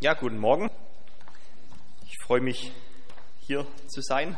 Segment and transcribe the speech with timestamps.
[0.00, 0.70] Ja, guten Morgen.
[2.06, 2.70] Ich freue mich,
[3.40, 4.36] hier zu sein.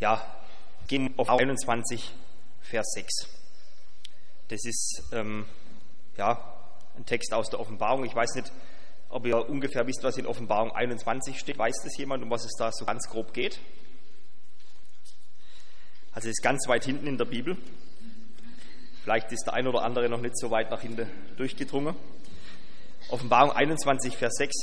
[0.00, 0.20] Ja,
[0.88, 2.12] gehen auf 21,
[2.60, 3.12] Vers 6.
[4.48, 5.46] Das ist ähm,
[6.16, 6.42] ja,
[6.96, 8.04] ein Text aus der Offenbarung.
[8.04, 8.50] Ich weiß nicht,
[9.08, 11.56] ob ihr ungefähr wisst, was in Offenbarung 21 steht.
[11.56, 13.60] Weiß das jemand, um was es da so ganz grob geht?
[16.10, 17.56] Also es ist ganz weit hinten in der Bibel.
[19.02, 21.96] Vielleicht ist der ein oder andere noch nicht so weit nach hinten durchgedrungen.
[23.08, 24.54] Offenbarung 21, Vers 6.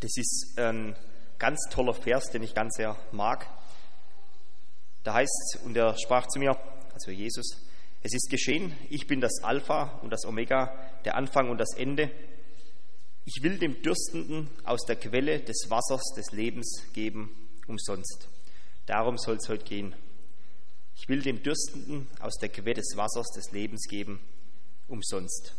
[0.00, 0.96] Das ist ein
[1.38, 3.46] ganz toller Vers, den ich ganz sehr mag.
[5.04, 6.56] Da heißt und er sprach zu mir,
[6.92, 7.58] also Jesus,
[8.02, 10.72] es ist geschehen, ich bin das Alpha und das Omega,
[11.04, 12.10] der Anfang und das Ende.
[13.26, 17.30] Ich will dem Dürstenden aus der Quelle des Wassers des Lebens geben,
[17.68, 18.28] umsonst.
[18.86, 19.94] Darum soll es heute gehen.
[21.00, 24.20] Ich will dem Dürstenden aus der Quelle des Wassers des Lebens geben,
[24.86, 25.54] umsonst.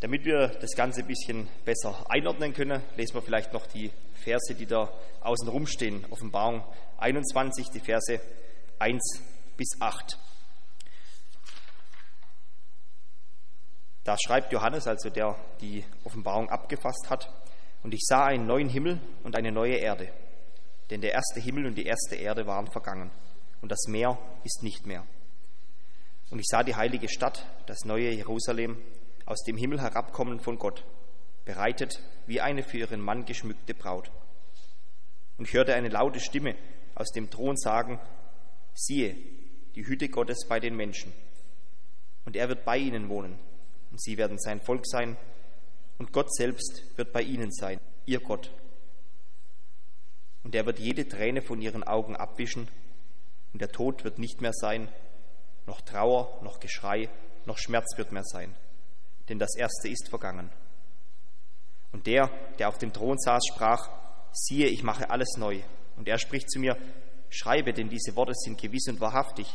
[0.00, 4.52] Damit wir das Ganze ein bisschen besser einordnen können, lesen wir vielleicht noch die Verse,
[4.52, 6.04] die da außen rumstehen.
[6.10, 6.64] Offenbarung
[6.98, 8.20] 21, die Verse
[8.80, 9.22] 1
[9.56, 10.18] bis 8.
[14.02, 17.32] Da schreibt Johannes, also der die Offenbarung abgefasst hat,
[17.84, 20.12] und ich sah einen neuen Himmel und eine neue Erde
[20.90, 23.10] denn der erste Himmel und die erste Erde waren vergangen
[23.62, 25.06] und das Meer ist nicht mehr.
[26.30, 28.76] Und ich sah die heilige Stadt, das neue Jerusalem,
[29.26, 30.84] aus dem Himmel herabkommen von Gott,
[31.44, 34.10] bereitet wie eine für ihren Mann geschmückte Braut.
[35.38, 36.56] Und ich hörte eine laute Stimme
[36.94, 38.00] aus dem Thron sagen,
[38.74, 39.16] siehe,
[39.74, 41.12] die Hütte Gottes bei den Menschen.
[42.24, 43.38] Und er wird bei ihnen wohnen,
[43.90, 45.16] und sie werden sein Volk sein,
[45.98, 48.50] und Gott selbst wird bei ihnen sein, ihr Gott
[50.44, 52.68] und er wird jede Träne von ihren Augen abwischen,
[53.52, 54.88] und der Tod wird nicht mehr sein,
[55.66, 57.08] noch Trauer, noch Geschrei,
[57.46, 58.54] noch Schmerz wird mehr sein,
[59.28, 60.50] denn das Erste ist vergangen.
[61.92, 62.28] Und der,
[62.58, 63.88] der auf dem Thron saß, sprach,
[64.32, 65.60] siehe, ich mache alles neu.
[65.96, 66.76] Und er spricht zu mir,
[67.30, 69.46] schreibe, denn diese Worte sind gewiss und wahrhaftig.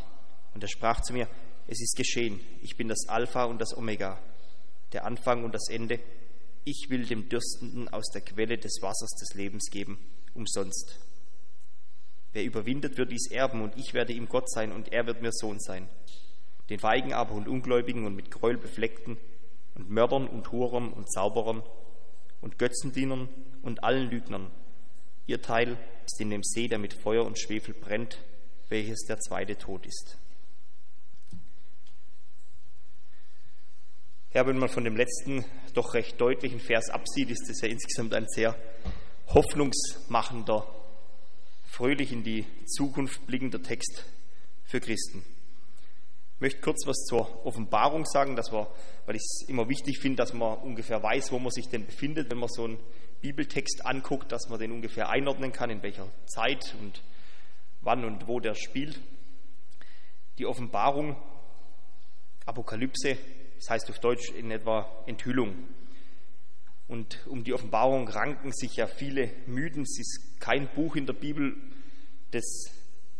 [0.53, 1.27] Und er sprach zu mir,
[1.67, 4.17] es ist geschehen, ich bin das Alpha und das Omega,
[4.94, 6.00] der Anfang und das Ende.
[6.65, 9.97] Ich will dem Dürstenden aus der Quelle des Wassers des Lebens geben
[10.33, 10.99] umsonst.
[12.31, 15.31] Wer überwindet, wird dies erben, und ich werde ihm Gott sein, und er wird mir
[15.31, 15.89] Sohn sein.
[16.69, 19.17] Den Feigen aber und Ungläubigen und mit Gräuel befleckten
[19.75, 21.63] und Mördern und Hurern und Zauberern
[22.41, 23.27] und Götzendienern
[23.63, 24.51] und allen Lügnern.
[25.25, 28.19] Ihr Teil ist in dem See, der mit Feuer und Schwefel brennt,
[28.69, 30.17] welches der zweite Tod ist.
[34.31, 38.13] Ja, wenn man von dem letzten doch recht deutlichen Vers absieht, ist das ja insgesamt
[38.13, 38.56] ein sehr
[39.28, 40.67] hoffnungsmachender,
[41.63, 44.06] fröhlich in die Zukunft blickender Text
[44.66, 45.23] für Christen.
[46.35, 48.68] Ich möchte kurz was zur Offenbarung sagen, dass wir,
[49.07, 52.29] weil ich es immer wichtig finde, dass man ungefähr weiß, wo man sich denn befindet,
[52.29, 52.79] wenn man so einen
[53.22, 57.01] Bibeltext anguckt, dass man den ungefähr einordnen kann, in welcher Zeit und
[57.81, 59.01] wann und wo der spielt.
[60.38, 61.18] Die Offenbarung,
[62.45, 63.18] Apokalypse,
[63.59, 65.53] das heißt auf Deutsch in etwa Enthüllung.
[66.87, 69.83] Und um die Offenbarung ranken sich ja viele Mythen.
[69.83, 71.55] Es ist kein Buch in der Bibel,
[72.31, 72.45] das,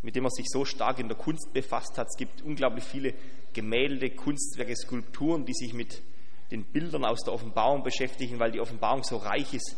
[0.02, 2.08] mit dem man sich so stark in der Kunst befasst hat.
[2.08, 3.14] Es gibt unglaublich viele
[3.52, 6.02] Gemälde, Kunstwerke, Skulpturen, die sich mit
[6.50, 9.76] den Bildern aus der Offenbarung beschäftigen, weil die Offenbarung so reich ist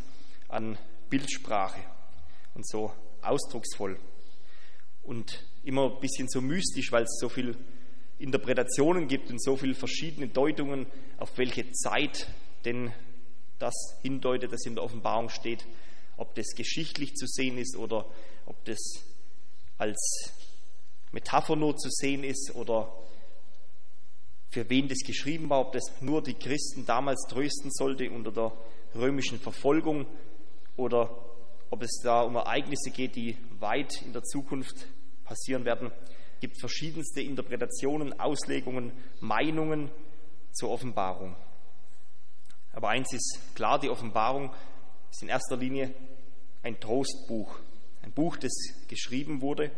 [0.48, 0.78] an
[1.10, 1.80] Bildsprache
[2.54, 3.98] und so ausdrucksvoll
[5.02, 7.56] und immer ein bisschen so mystisch, weil es so viele
[8.18, 10.86] Interpretationen gibt und so viele verschiedene Deutungen,
[11.18, 12.28] auf welche Zeit
[12.64, 12.92] denn
[13.58, 15.66] das hindeutet, das in der Offenbarung steht,
[16.16, 18.06] ob das geschichtlich zu sehen ist oder
[18.46, 18.78] ob das
[19.78, 20.32] als
[21.12, 22.92] Metapher nur zu sehen ist oder
[24.50, 28.52] für wen das geschrieben war, ob das nur die Christen damals trösten sollte unter der
[28.94, 30.06] römischen Verfolgung
[30.76, 31.10] oder
[31.70, 34.86] ob es da um Ereignisse geht, die weit in der Zukunft
[35.24, 35.90] passieren werden.
[36.42, 38.90] Es gibt verschiedenste Interpretationen, Auslegungen,
[39.20, 39.92] Meinungen
[40.50, 41.36] zur Offenbarung.
[42.72, 44.52] Aber eins ist klar, die Offenbarung
[45.12, 45.94] ist in erster Linie
[46.64, 47.60] ein Trostbuch.
[48.02, 48.50] Ein Buch, das
[48.88, 49.70] geschrieben wurde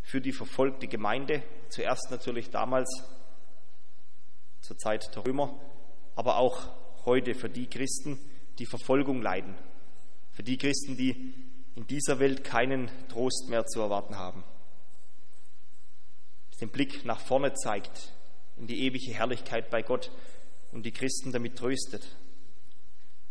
[0.00, 2.88] für die verfolgte Gemeinde, zuerst natürlich damals
[4.62, 5.54] zur Zeit der Römer,
[6.16, 6.70] aber auch
[7.04, 8.18] heute für die Christen,
[8.58, 9.54] die Verfolgung leiden,
[10.32, 11.34] für die Christen, die
[11.74, 14.42] in dieser Welt keinen Trost mehr zu erwarten haben.
[16.62, 18.12] Den Blick nach vorne zeigt,
[18.56, 20.12] in die ewige Herrlichkeit bei Gott
[20.70, 22.06] und die Christen damit tröstet.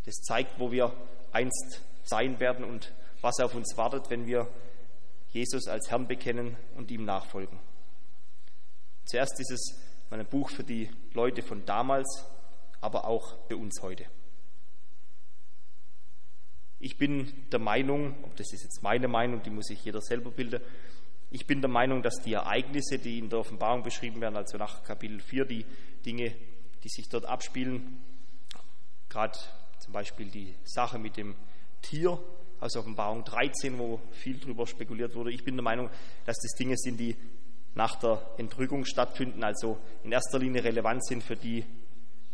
[0.04, 0.92] Das zeigt, wo wir
[1.32, 2.92] einst sein werden und
[3.22, 4.52] was auf uns wartet, wenn wir
[5.30, 7.58] Jesus als Herrn bekennen und ihm nachfolgen.
[9.06, 9.80] Zuerst ist es
[10.10, 12.26] ein Buch für die Leute von damals,
[12.82, 14.04] aber auch für uns heute.
[16.80, 20.30] Ich bin der Meinung, ob das ist jetzt meine Meinung, die muss sich jeder selber
[20.30, 20.60] bilden,
[21.32, 24.84] ich bin der Meinung, dass die Ereignisse, die in der Offenbarung beschrieben werden, also nach
[24.84, 25.64] Kapitel 4, die
[26.04, 26.34] Dinge,
[26.84, 28.02] die sich dort abspielen,
[29.08, 29.38] gerade
[29.78, 31.34] zum Beispiel die Sache mit dem
[31.80, 32.18] Tier
[32.60, 35.32] aus Offenbarung 13, wo viel darüber spekuliert wurde.
[35.32, 35.88] Ich bin der Meinung,
[36.26, 37.16] dass das Dinge sind, die
[37.74, 41.64] nach der Entrückung stattfinden, also in erster Linie relevant sind für die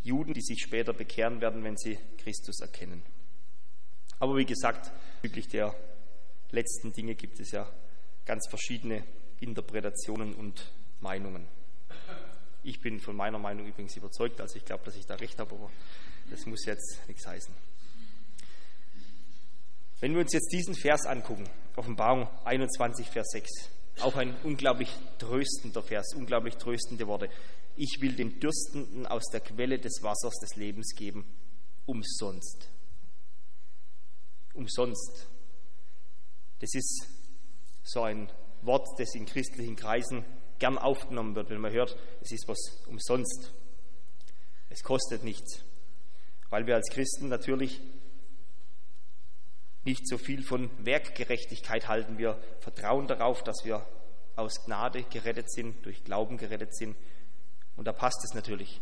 [0.03, 3.01] Juden, die sich später bekehren werden, wenn sie Christus erkennen.
[4.19, 4.91] Aber wie gesagt,
[5.21, 5.73] wirklich der
[6.51, 7.65] letzten Dinge gibt es ja
[8.29, 9.03] ganz verschiedene
[9.39, 10.71] Interpretationen und
[11.01, 11.47] Meinungen.
[12.61, 15.55] Ich bin von meiner Meinung übrigens überzeugt, also ich glaube, dass ich da recht habe,
[15.55, 15.71] aber
[16.29, 17.51] das muss jetzt nichts heißen.
[19.99, 23.49] Wenn wir uns jetzt diesen Vers angucken, Offenbarung 21, Vers 6,
[24.01, 27.31] auch ein unglaublich tröstender Vers, unglaublich tröstende Worte.
[27.77, 31.25] Ich will den Dürstenden aus der Quelle des Wassers des Lebens geben,
[31.87, 32.69] umsonst.
[34.53, 35.25] Umsonst.
[36.59, 37.18] Das ist
[37.89, 38.31] so ein
[38.61, 40.23] Wort, das in christlichen Kreisen
[40.59, 43.51] gern aufgenommen wird, wenn man hört, es ist was umsonst.
[44.69, 45.63] Es kostet nichts,
[46.49, 47.81] weil wir als Christen natürlich
[49.85, 52.17] nicht so viel von Werkgerechtigkeit halten.
[52.17, 53.85] Wir vertrauen darauf, dass wir
[54.35, 56.95] aus Gnade gerettet sind, durch Glauben gerettet sind.
[57.75, 58.81] Und da passt es natürlich.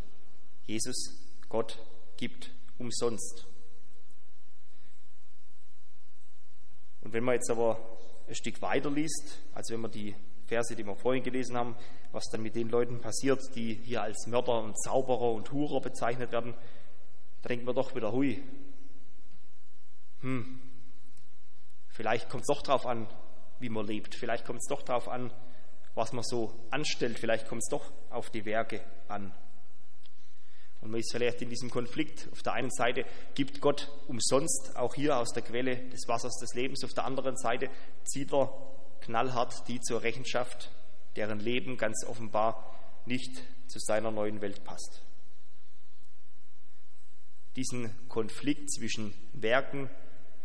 [0.66, 1.14] Jesus,
[1.48, 1.80] Gott,
[2.18, 3.46] gibt umsonst.
[7.02, 7.80] Und wenn man jetzt aber
[8.28, 10.16] ein Stück weiter liest, also wenn man die
[10.46, 11.76] Verse, die wir vorhin gelesen haben,
[12.12, 16.32] was dann mit den Leuten passiert, die hier als Mörder und Zauberer und Hurer bezeichnet
[16.32, 16.54] werden,
[17.42, 18.42] da denkt man doch wieder, hui,
[20.22, 20.62] hm,
[21.98, 23.08] Vielleicht kommt es doch darauf an,
[23.58, 24.14] wie man lebt.
[24.14, 25.34] Vielleicht kommt es doch darauf an,
[25.96, 27.18] was man so anstellt.
[27.18, 29.34] Vielleicht kommt es doch auf die Werke an.
[30.88, 32.30] Und man ist vielleicht in diesem Konflikt.
[32.32, 33.04] Auf der einen Seite
[33.36, 36.82] gibt Gott umsonst, auch hier aus der Quelle des Wassers des Lebens.
[36.86, 37.70] Auf der anderen Seite
[38.06, 38.58] zieht er
[39.02, 40.72] knallhart die zur Rechenschaft,
[41.18, 42.74] deren Leben ganz offenbar
[43.06, 45.04] nicht zu seiner neuen Welt passt.
[47.58, 49.90] Diesen Konflikt zwischen Werken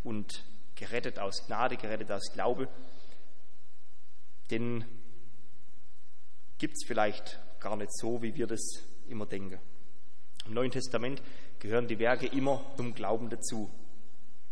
[0.03, 0.43] und
[0.75, 2.67] gerettet aus Gnade, gerettet aus Glaube,
[4.51, 4.85] den
[6.59, 9.61] gibt es vielleicht gar nicht so, wie wir das immer denken.
[10.47, 11.23] Im Neuen Testament
[11.61, 13.71] gehören die Werke immer zum Glauben dazu.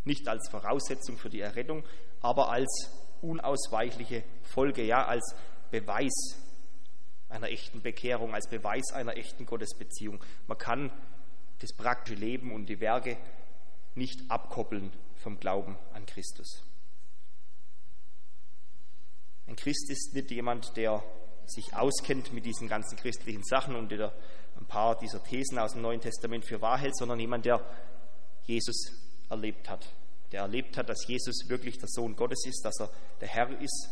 [0.04, 1.84] Nicht als Voraussetzung für die Errettung,
[2.20, 2.90] aber als
[3.22, 5.34] unausweichliche Folge, ja, als
[5.70, 6.12] Beweis
[7.28, 10.22] einer echten Bekehrung, als Beweis einer echten Gottesbeziehung.
[10.46, 10.90] Man kann
[11.60, 13.16] das praktische Leben und die Werke
[13.94, 16.64] nicht abkoppeln vom Glauben an Christus.
[19.46, 21.02] Ein Christ ist nicht jemand, der
[21.46, 24.12] sich auskennt mit diesen ganzen christlichen Sachen und der
[24.61, 27.65] ein paar dieser Thesen aus dem Neuen Testament für wahr hält, sondern jemand, der
[28.45, 28.93] Jesus
[29.29, 29.87] erlebt hat.
[30.33, 32.91] Der erlebt hat, dass Jesus wirklich der Sohn Gottes ist, dass er
[33.21, 33.89] der Herr ist,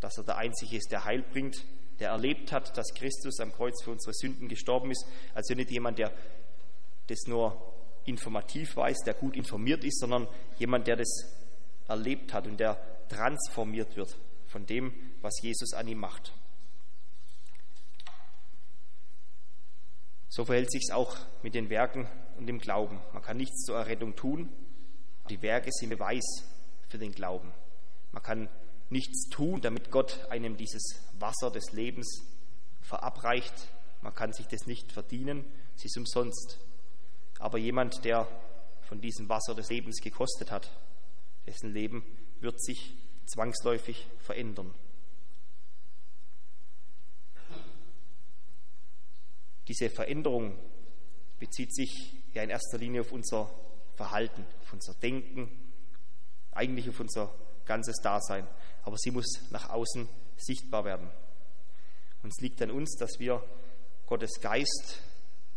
[0.00, 1.64] dass er der Einzige ist, der Heil bringt,
[1.98, 5.06] der erlebt hat, dass Christus am Kreuz für unsere Sünden gestorben ist.
[5.34, 6.12] Also nicht jemand, der
[7.06, 10.28] das nur informativ weiß, der gut informiert ist, sondern
[10.58, 11.08] jemand, der das
[11.88, 12.78] erlebt hat und der
[13.08, 14.16] transformiert wird
[14.46, 16.32] von dem, was Jesus an ihm macht.
[20.36, 23.00] So verhält sich es auch mit den Werken und dem Glauben.
[23.14, 24.50] Man kann nichts zur Errettung tun.
[25.30, 26.26] Die Werke sind Beweis
[26.90, 27.54] für den Glauben.
[28.12, 28.50] Man kann
[28.90, 32.22] nichts tun, damit Gott einem dieses Wasser des Lebens
[32.82, 33.54] verabreicht.
[34.02, 35.42] Man kann sich das nicht verdienen.
[35.74, 36.58] Es ist umsonst.
[37.38, 38.28] Aber jemand, der
[38.82, 40.70] von diesem Wasser des Lebens gekostet hat,
[41.46, 42.04] dessen Leben
[42.40, 44.74] wird sich zwangsläufig verändern.
[49.68, 50.58] Diese Veränderung
[51.38, 53.52] bezieht sich ja in erster Linie auf unser
[53.96, 55.50] Verhalten, auf unser Denken,
[56.52, 58.46] eigentlich auf unser ganzes Dasein.
[58.84, 61.10] Aber sie muss nach außen sichtbar werden.
[62.22, 63.42] Und es liegt an uns, dass wir
[64.06, 65.00] Gottes Geist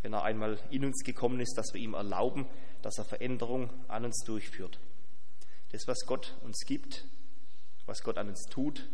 [0.01, 2.45] wenn er einmal in uns gekommen ist, dass wir ihm erlauben,
[2.81, 4.79] dass er Veränderung an uns durchführt.
[5.71, 7.05] Das, was Gott uns gibt,
[7.85, 8.89] was Gott an uns tut,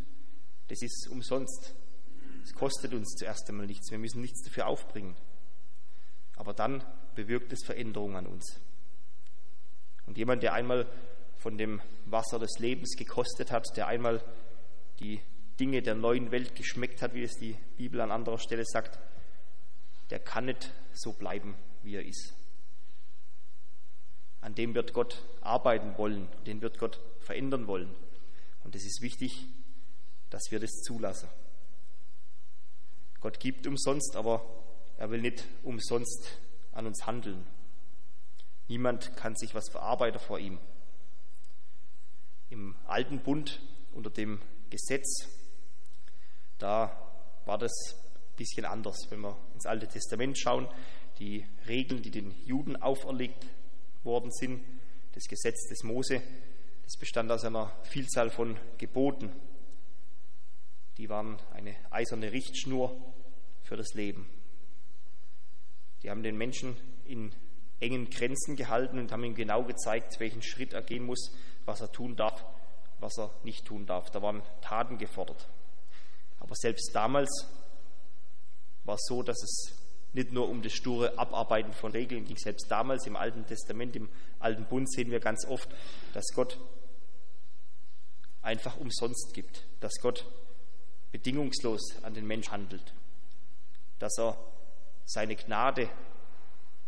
[0.67, 1.75] das ist umsonst.
[2.45, 3.89] Es kostet uns zuerst einmal nichts.
[3.89, 5.15] Wir müssen nichts dafür aufbringen.
[6.35, 6.83] Aber dann
[7.15, 8.59] bewirkt es Veränderung an uns.
[10.05, 10.87] Und jemand, der einmal
[11.37, 14.23] von dem Wasser des Lebens gekostet hat, der einmal
[14.99, 15.19] die
[15.59, 18.99] Dinge der neuen Welt geschmeckt hat, wie es die Bibel an anderer Stelle sagt,
[20.11, 22.35] der kann nicht so bleiben, wie er ist.
[24.41, 27.95] An dem wird Gott arbeiten wollen, den wird Gott verändern wollen.
[28.63, 29.47] Und es ist wichtig,
[30.29, 31.27] dass wir das zulassen.
[33.25, 34.45] Gott gibt umsonst, aber
[34.99, 36.37] er will nicht umsonst
[36.73, 37.43] an uns handeln.
[38.67, 40.59] Niemand kann sich was verarbeiten vor ihm.
[42.51, 43.61] Im alten Bund
[43.93, 45.27] unter dem Gesetz,
[46.59, 46.95] da
[47.45, 49.07] war das ein bisschen anders.
[49.09, 50.67] Wenn wir ins Alte Testament schauen,
[51.17, 53.47] die Regeln, die den Juden auferlegt
[54.03, 54.63] worden sind,
[55.15, 56.21] das Gesetz des Mose,
[56.83, 59.31] das bestand aus einer Vielzahl von Geboten.
[60.97, 62.95] Die waren eine eiserne Richtschnur
[63.63, 64.29] für das Leben.
[66.03, 67.33] Die haben den Menschen in
[67.79, 71.31] engen Grenzen gehalten und haben ihm genau gezeigt, welchen Schritt er gehen muss,
[71.65, 72.45] was er tun darf,
[72.99, 74.09] was er nicht tun darf.
[74.11, 75.47] Da waren Taten gefordert.
[76.39, 77.29] Aber selbst damals
[78.83, 82.37] war es so, dass es nicht nur um das sture Abarbeiten von Regeln ging.
[82.37, 84.09] Selbst damals im Alten Testament, im
[84.39, 85.69] Alten Bund sehen wir ganz oft,
[86.13, 86.57] dass Gott
[88.41, 90.25] einfach umsonst gibt, dass Gott
[91.11, 92.93] bedingungslos an den Mensch handelt,
[93.99, 94.37] dass er
[95.05, 95.89] seine Gnade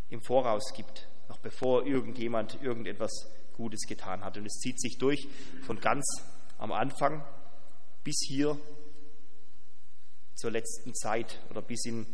[0.09, 3.11] im Voraus gibt, noch bevor irgendjemand irgendetwas
[3.53, 4.37] Gutes getan hat.
[4.37, 5.27] Und es zieht sich durch
[5.65, 6.05] von ganz
[6.57, 7.23] am Anfang
[8.03, 8.57] bis hier
[10.35, 12.05] zur letzten Zeit oder bis in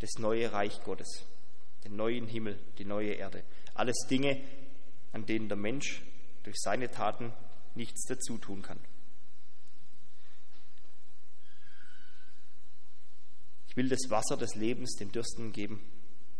[0.00, 1.24] das neue Reich Gottes,
[1.84, 3.44] den neuen Himmel, die neue Erde.
[3.74, 4.40] Alles Dinge,
[5.12, 6.02] an denen der Mensch
[6.42, 7.32] durch seine Taten
[7.74, 8.78] nichts dazu tun kann.
[13.72, 15.80] Ich will das Wasser des Lebens den Dürsten geben,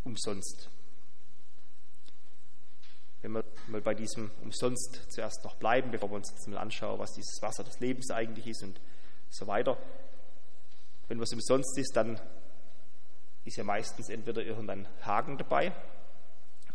[0.04, 0.68] umsonst.
[3.22, 6.98] Wenn wir mal bei diesem umsonst zuerst noch bleiben, bevor wir uns jetzt mal anschauen,
[6.98, 8.78] was dieses Wasser des Lebens eigentlich ist und
[9.30, 9.78] so weiter.
[11.08, 12.20] Wenn was umsonst ist, dann
[13.46, 15.72] ist ja meistens entweder irgendein Haken dabei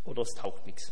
[0.05, 0.91] oder es taucht nichts.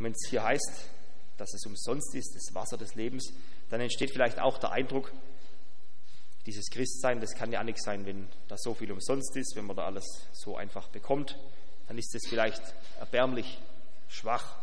[0.00, 0.90] Und wenn es hier heißt,
[1.36, 3.32] dass es umsonst ist, das Wasser des Lebens,
[3.70, 5.12] dann entsteht vielleicht auch der Eindruck,
[6.46, 9.76] dieses Christsein, das kann ja nichts sein, wenn da so viel umsonst ist, wenn man
[9.76, 11.38] da alles so einfach bekommt,
[11.88, 12.62] dann ist es vielleicht
[13.00, 13.58] erbärmlich
[14.08, 14.56] schwach.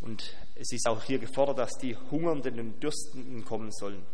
[0.00, 4.04] Und es ist auch hier gefordert, dass die Hungernden und Dürstenden kommen sollen.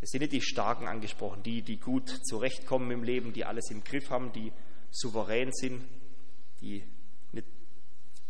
[0.00, 3.82] Das sind nicht die Starken angesprochen, die, die gut zurechtkommen im Leben, die alles im
[3.82, 4.52] Griff haben, die
[4.90, 5.84] souverän sind,
[6.60, 6.84] die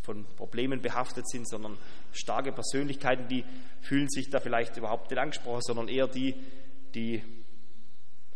[0.04, 1.78] von Problemen behaftet sind, sondern
[2.12, 3.44] starke Persönlichkeiten, die
[3.80, 6.34] fühlen sich da vielleicht überhaupt nicht angesprochen, sondern eher die,
[6.94, 7.22] die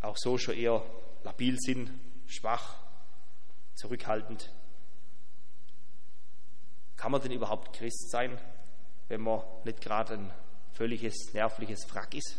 [0.01, 0.83] auch so schon eher
[1.25, 1.91] labil sind,
[2.27, 2.77] schwach,
[3.75, 4.51] zurückhaltend.
[6.97, 8.39] Kann man denn überhaupt Christ sein,
[9.09, 10.33] wenn man nicht gerade ein
[10.73, 12.37] völliges nervliches Wrack ist?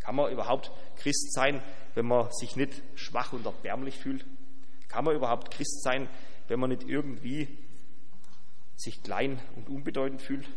[0.00, 1.62] Kann man überhaupt Christ sein,
[1.94, 4.24] wenn man sich nicht schwach und erbärmlich fühlt?
[4.88, 6.08] Kann man überhaupt Christ sein,
[6.48, 7.58] wenn man nicht irgendwie
[8.80, 10.48] sich klein und unbedeutend fühlt?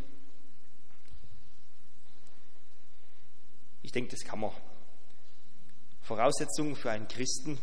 [3.81, 4.51] Ich denke, das kann man.
[6.01, 7.57] Voraussetzung für einen Christen,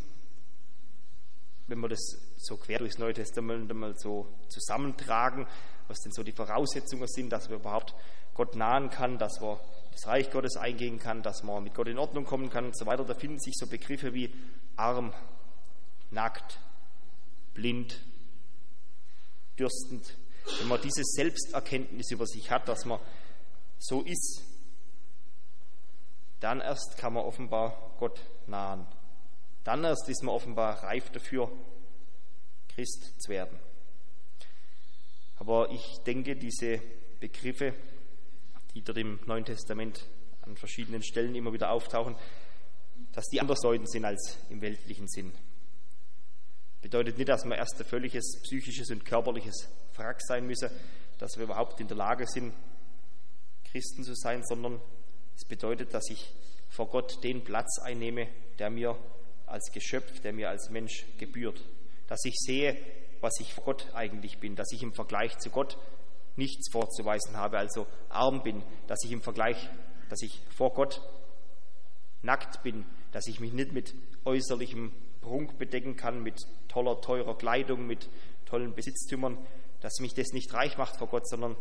[1.66, 2.00] wenn wir das
[2.36, 5.46] so quer durchs Neue Testament einmal so zusammentragen,
[5.88, 7.94] was denn so die Voraussetzungen sind, dass wir überhaupt
[8.34, 9.60] Gott nahen kann, dass wir
[9.92, 12.86] das Reich Gottes eingehen kann, dass man mit Gott in Ordnung kommen kann und so
[12.86, 13.04] weiter.
[13.04, 14.32] Da finden sich so Begriffe wie
[14.76, 15.12] arm,
[16.10, 16.58] nackt,
[17.54, 18.00] blind,
[19.58, 20.16] dürstend,
[20.58, 23.00] wenn man diese Selbsterkenntnis über sich hat, dass man
[23.78, 24.42] so ist,
[26.40, 28.86] dann erst kann man offenbar Gott nahen.
[29.64, 31.50] Dann erst ist man offenbar reif dafür,
[32.74, 33.58] Christ zu werden.
[35.38, 36.80] Aber ich denke, diese
[37.18, 37.74] Begriffe,
[38.74, 40.06] die dort im Neuen Testament
[40.42, 42.16] an verschiedenen Stellen immer wieder auftauchen,
[43.12, 45.32] dass die anders deuten sind als im weltlichen Sinn.
[46.80, 49.68] Bedeutet nicht, dass man erst ein völliges psychisches und körperliches
[50.00, 50.70] Wrack sein müsse,
[51.18, 52.52] dass wir überhaupt in der Lage sind,
[53.70, 54.80] Christen zu sein, sondern
[55.36, 56.32] es bedeutet, dass ich
[56.68, 58.28] vor Gott den Platz einnehme,
[58.58, 58.96] der mir
[59.46, 61.62] als Geschöpf, der mir als Mensch gebührt.
[62.08, 62.76] Dass ich sehe,
[63.20, 65.76] was ich vor Gott eigentlich bin, dass ich im Vergleich zu Gott
[66.36, 69.68] nichts vorzuweisen habe, also arm bin, dass ich im Vergleich,
[70.08, 71.00] dass ich vor Gott
[72.22, 77.86] nackt bin, dass ich mich nicht mit äußerlichem Prunk bedecken kann, mit toller, teurer Kleidung,
[77.86, 78.08] mit
[78.46, 79.38] tollen Besitztümern,
[79.80, 81.56] dass mich das nicht reich macht vor Gott, sondern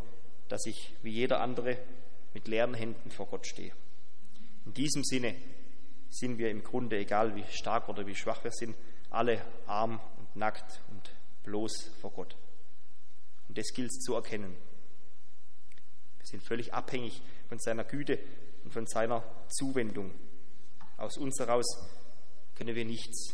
[0.48, 1.78] dass ich wie jeder andere
[2.34, 3.74] mit leeren Händen vor Gott stehe.
[4.66, 5.36] In diesem Sinne
[6.10, 8.76] sind wir im Grunde, egal wie stark oder wie schwach wir sind,
[9.10, 11.12] alle arm und nackt und
[11.44, 12.36] bloß vor Gott.
[13.48, 14.56] Und das gilt zu erkennen.
[16.18, 18.20] Wir sind völlig abhängig von seiner Güte
[18.64, 20.12] und von seiner Zuwendung.
[20.98, 21.66] Aus uns heraus
[22.56, 23.34] können wir nichts.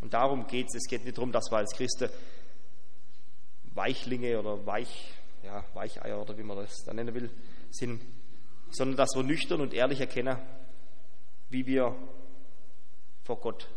[0.00, 0.74] Und darum geht es.
[0.74, 2.10] Es geht nicht darum, dass wir als Christen
[3.80, 7.30] Weichlinge oder Weich, ja, Weicheier oder wie man das dann nennen will,
[7.70, 8.02] sind,
[8.70, 10.36] sondern dass wir nüchtern und ehrlich erkennen,
[11.48, 11.96] wie wir
[13.24, 13.70] vor Gott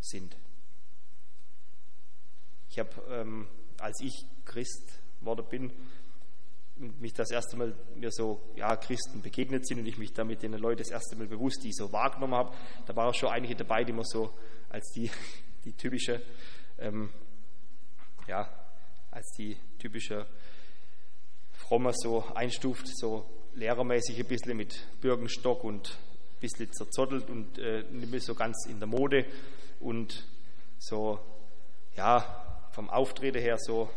[0.00, 0.34] sind.
[2.70, 3.46] Ich habe, ähm,
[3.78, 5.72] als ich Christ worden bin,
[6.76, 10.54] mich das erste Mal mir so ja, Christen begegnet sind und ich mich damit den
[10.54, 12.56] Leuten das erste Mal bewusst die so wahrgenommen habe,
[12.86, 14.32] da waren schon einige dabei, die mir so
[14.70, 15.10] als die,
[15.66, 16.22] die typische,
[16.78, 17.10] ähm,
[18.26, 18.61] ja,
[19.12, 20.26] als die typische
[21.52, 27.84] Fromme so einstuft, so lehrermäßig ein bisschen mit Bürgenstock und ein bisschen zerzottelt und äh,
[27.90, 29.26] nicht mehr so ganz in der Mode
[29.80, 30.26] und
[30.78, 31.20] so,
[31.94, 33.90] ja, vom Auftreten her so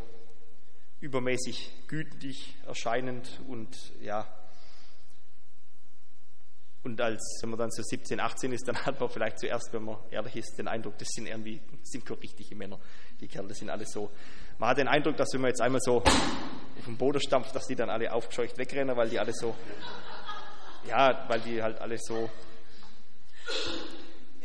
[0.99, 4.27] übermäßig gütig erscheinend und ja,
[6.85, 9.83] und als wenn man dann so 17, 18 ist, dann hat man vielleicht zuerst, wenn
[9.83, 12.79] man ehrlich ist, den Eindruck, das sind irgendwie sind richtige Männer.
[13.19, 14.11] Die Kerle sind alle so.
[14.59, 17.65] Man hat den Eindruck, dass wenn man jetzt einmal so auf den Boden stampft, dass
[17.65, 19.55] die dann alle aufgescheucht wegrennen, weil die alle so,
[20.87, 22.29] ja, weil die halt alle so,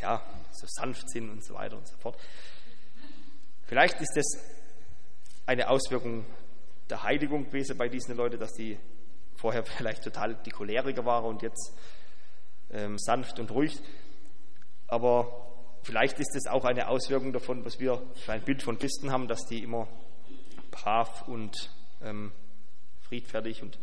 [0.01, 0.21] ja,
[0.51, 2.17] so sanft sind und so weiter und so fort.
[3.65, 4.25] Vielleicht ist das
[5.45, 6.25] eine Auswirkung
[6.89, 8.77] der Heiligung gewesen bei diesen Leuten, dass die
[9.35, 11.73] vorher vielleicht total die Choleriker waren und jetzt
[12.71, 13.79] ähm, sanft und ruhig.
[14.87, 15.47] Aber
[15.83, 19.27] vielleicht ist es auch eine Auswirkung davon, was wir für ein Bild von Christen haben,
[19.27, 19.87] dass die immer
[20.71, 22.31] brav und ähm,
[23.01, 23.77] friedfertig und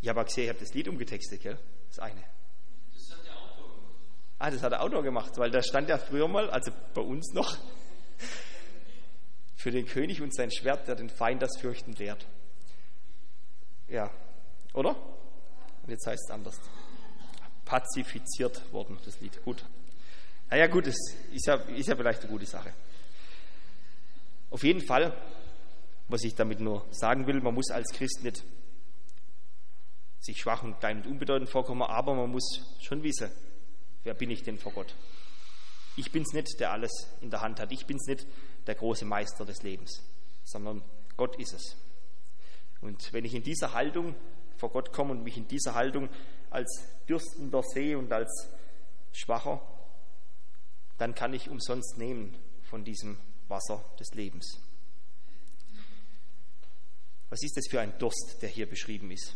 [0.00, 1.58] ich habe auch gesehen, ich habe das Lied umgetextet, gell?
[1.88, 2.22] Das eine.
[2.94, 4.34] Das hat der Autor gemacht.
[4.38, 7.32] Ah, das hat der Autor gemacht, weil da stand ja früher mal, also bei uns
[7.32, 7.56] noch,
[9.56, 12.26] für den König und sein Schwert, der den Feind das Fürchten lehrt.
[13.88, 14.10] Ja,
[14.74, 14.90] oder?
[15.82, 16.60] Und jetzt heißt es anders.
[17.66, 19.42] Pazifiziert worden, das Lied.
[19.44, 19.62] Gut.
[20.48, 20.96] Naja, gut, es
[21.32, 22.72] ist ja, ist ja vielleicht eine gute Sache.
[24.50, 25.12] Auf jeden Fall,
[26.08, 28.42] was ich damit nur sagen will, man muss als Christ nicht
[30.20, 33.30] sich schwach und klein und unbedeutend vorkommen, aber man muss schon wissen,
[34.04, 34.94] wer bin ich denn vor Gott?
[35.96, 37.72] Ich bin es nicht, der alles in der Hand hat.
[37.72, 38.26] Ich bin es nicht,
[38.66, 40.02] der große Meister des Lebens,
[40.44, 40.82] sondern
[41.16, 41.76] Gott ist es.
[42.80, 44.14] Und wenn ich in dieser Haltung
[44.56, 46.08] vor Gott komme und mich in dieser Haltung
[46.50, 48.48] als dürstender sehe und als
[49.12, 49.60] Schwacher,
[50.98, 54.60] dann kann ich umsonst nehmen von diesem Wasser des Lebens.
[57.28, 59.34] Was ist das für ein Durst, der hier beschrieben ist?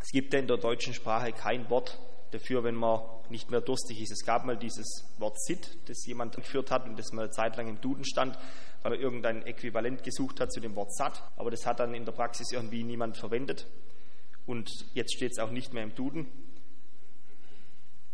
[0.00, 1.98] Es gibt in der deutschen Sprache kein Wort
[2.30, 4.12] dafür, wenn man nicht mehr durstig ist.
[4.12, 7.56] Es gab mal dieses Wort Sit, das jemand geführt hat und das mal eine Zeit
[7.56, 8.38] lang im Duden stand,
[8.82, 12.04] weil er irgendein Äquivalent gesucht hat zu dem Wort satt, aber das hat dann in
[12.04, 13.66] der Praxis irgendwie niemand verwendet
[14.46, 16.26] und jetzt steht es auch nicht mehr im Duden.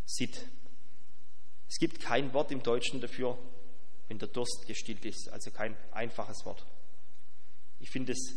[0.05, 0.49] Sit.
[1.69, 3.39] Es gibt kein Wort im Deutschen dafür,
[4.09, 6.65] wenn der Durst gestillt ist, also kein einfaches Wort.
[7.81, 8.35] Ich finde, es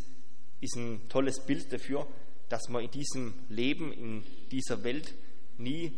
[0.60, 2.06] ist ein tolles Bild dafür,
[2.48, 5.14] dass man in diesem Leben, in dieser Welt
[5.60, 5.92] nie,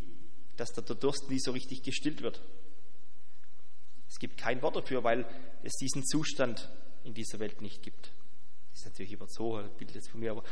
[0.57, 2.41] dass der Durst nie so richtig gestillt wird.
[4.09, 5.25] Es gibt kein Wort dafür, weil
[5.63, 6.69] es diesen Zustand
[7.03, 8.11] in dieser Welt nicht gibt.
[8.71, 10.43] Das ist natürlich überzogen, ein Bild jetzt von mir, aber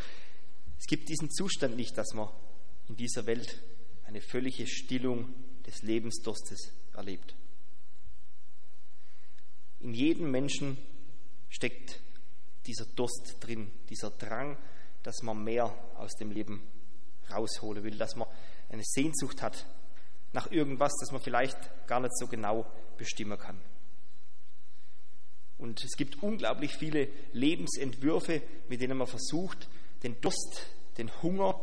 [0.79, 2.29] es gibt diesen Zustand nicht, dass man
[2.87, 3.61] in dieser Welt
[4.05, 5.33] eine völlige Stillung
[5.65, 7.35] des Lebensdurstes erlebt.
[9.79, 10.77] In jedem Menschen
[11.49, 11.99] steckt
[12.65, 14.57] dieser Durst drin, dieser Drang,
[15.03, 16.61] dass man mehr aus dem Leben
[17.31, 18.27] rausholen will, dass man
[18.71, 19.65] eine Sehnsucht hat
[20.33, 21.57] nach irgendwas, das man vielleicht
[21.87, 22.65] gar nicht so genau
[22.97, 23.59] bestimmen kann.
[25.57, 29.69] Und es gibt unglaublich viele Lebensentwürfe, mit denen man versucht,
[30.03, 30.65] den Durst,
[30.97, 31.59] den Hunger,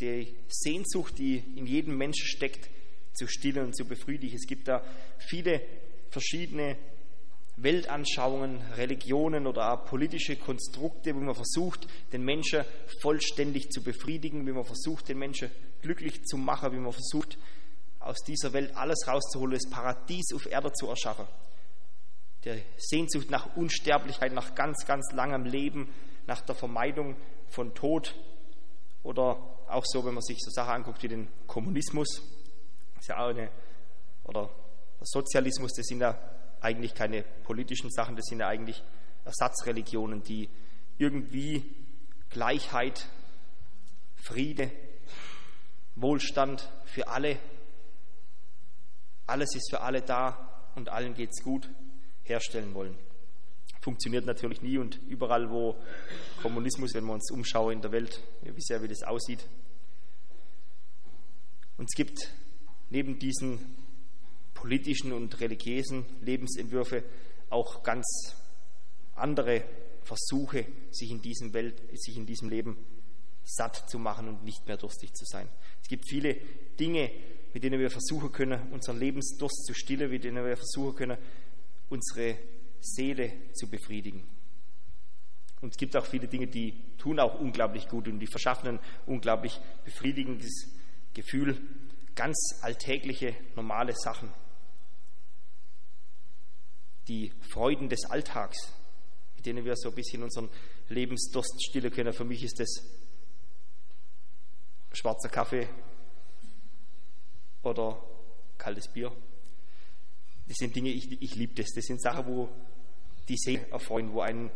[0.00, 2.68] die Sehnsucht, die in jedem Menschen steckt,
[3.14, 4.36] zu stillen und zu befriedigen.
[4.36, 4.84] Es gibt da
[5.18, 5.62] viele
[6.10, 6.76] verschiedene
[7.56, 12.64] Weltanschauungen, Religionen oder auch politische Konstrukte, wo man versucht, den Menschen
[13.00, 15.50] vollständig zu befriedigen, wie man versucht, den Menschen
[15.82, 17.38] glücklich zu machen, wie man versucht,
[18.00, 21.26] aus dieser Welt alles rauszuholen, das Paradies auf Erde zu erschaffen.
[22.44, 25.88] Der Sehnsucht nach Unsterblichkeit, nach ganz, ganz langem Leben,
[26.26, 27.16] nach der Vermeidung
[27.48, 28.14] von Tod
[29.02, 29.36] oder
[29.68, 32.22] auch so, wenn man sich so Sachen anguckt wie den Kommunismus,
[32.98, 33.50] ist ja auch eine,
[34.24, 34.50] oder
[35.00, 36.18] Sozialismus, das sind ja
[36.60, 38.82] eigentlich keine politischen Sachen, das sind ja eigentlich
[39.24, 40.48] Ersatzreligionen, die
[40.98, 41.74] irgendwie
[42.30, 43.08] Gleichheit,
[44.16, 44.70] Friede,
[45.96, 47.38] Wohlstand für alle,
[49.26, 51.68] alles ist für alle da und allen geht es gut,
[52.22, 52.96] herstellen wollen.
[53.80, 55.76] Funktioniert natürlich nie und überall, wo
[56.40, 59.44] Kommunismus, wenn wir uns umschauen in der Welt, wir wissen ja, wie das aussieht.
[61.76, 62.32] Und es gibt
[62.90, 63.58] neben diesen
[64.54, 67.02] politischen und religiösen Lebensentwürfe
[67.50, 68.06] auch ganz
[69.14, 69.64] andere
[70.04, 72.76] Versuche, sich in, diesem Welt, sich in diesem Leben
[73.44, 75.48] satt zu machen und nicht mehr durstig zu sein.
[75.82, 76.36] Es gibt viele
[76.78, 77.10] Dinge,
[77.52, 81.18] mit denen wir versuchen können, unseren Lebensdurst zu stillen, mit denen wir versuchen können,
[81.90, 82.36] unsere
[82.80, 84.24] Seele zu befriedigen.
[85.60, 88.80] Und es gibt auch viele Dinge, die tun auch unglaublich gut und die verschaffen ein
[89.06, 90.68] unglaublich befriedigendes
[91.14, 91.60] Gefühl.
[92.14, 94.30] Ganz alltägliche, normale Sachen.
[97.08, 98.72] Die Freuden des Alltags,
[99.36, 100.48] mit denen wir so ein bisschen unseren
[100.88, 102.12] Lebensdurst stillen können.
[102.12, 102.82] Für mich ist das
[104.92, 105.68] schwarzer Kaffee
[107.62, 107.98] oder
[108.58, 109.12] kaltes Bier.
[110.48, 111.70] Das sind Dinge, ich, ich liebe das.
[111.74, 112.48] Das sind Sachen, wo
[113.28, 114.50] die Seele erfreuen, wo einen,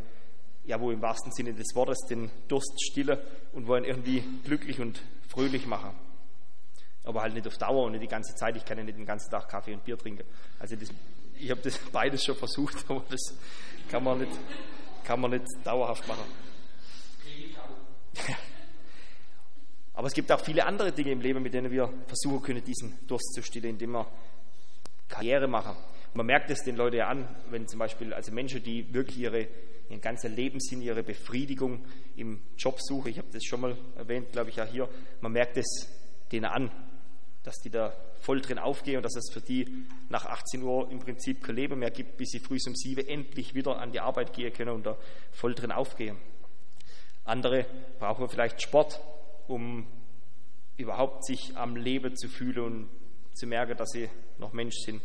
[0.65, 3.23] ja, wo im wahrsten Sinne des Wortes den Durst stille
[3.53, 5.91] und wo einen irgendwie glücklich und fröhlich machen.
[7.05, 8.57] Aber halt nicht auf Dauer und nicht die ganze Zeit.
[8.57, 10.25] Ich kann ja nicht den ganzen Tag Kaffee und Bier trinken.
[10.59, 10.89] Also das,
[11.39, 13.35] ich habe das beides schon versucht, aber das
[13.89, 14.33] kann man nicht,
[15.05, 16.25] kann man nicht dauerhaft machen.
[19.97, 22.95] Aber es gibt auch viele andere Dinge im Leben, mit denen wir versuchen können, diesen
[23.07, 24.07] Durst zu stillen, indem wir
[25.09, 25.75] Karriere machen.
[25.75, 29.19] Und man merkt es den Leuten ja an, wenn zum Beispiel also Menschen, die wirklich
[29.19, 29.49] ihre,
[29.89, 34.51] ihren ganzen Lebenssinn, ihre Befriedigung im Job suchen, ich habe das schon mal erwähnt, glaube
[34.51, 34.87] ich, ja hier,
[35.23, 35.89] man merkt es
[36.31, 36.71] denen an,
[37.43, 40.99] dass die da voll drin aufgehen und dass es für die nach 18 Uhr im
[40.99, 44.35] Prinzip kein Leben mehr gibt, bis sie früh um 7 endlich wieder an die Arbeit
[44.35, 44.99] gehen können und da
[45.33, 46.19] voll drin aufgehen.
[47.25, 47.65] Andere
[47.99, 49.01] brauchen vielleicht Sport,
[49.49, 49.87] um
[50.77, 52.91] überhaupt sich am Leben zu fühlen und
[53.35, 55.03] zu merken, dass sie noch Mensch sind.